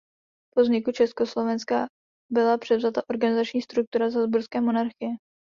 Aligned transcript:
Po 0.55 0.61
vzniku 0.61 0.91
Československa 0.91 1.87
byla 2.31 2.57
převzata 2.57 3.01
organizační 3.09 3.61
struktura 3.61 4.09
z 4.09 4.13
Habsburské 4.15 4.61
monarchie. 4.61 5.09